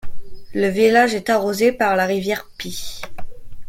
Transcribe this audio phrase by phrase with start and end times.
[0.55, 3.01] Le village est arrosé par la rivière Py.